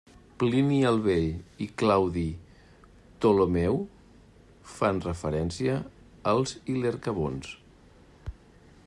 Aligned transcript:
Plini 0.43 0.77
el 0.91 0.95
Vell 1.07 1.65
i 1.65 1.67
Claudi 1.81 2.23
Ptolemeu 2.87 3.77
fan 4.77 5.05
referència 5.05 5.77
als 6.33 6.57
ilercavons. 6.79 7.55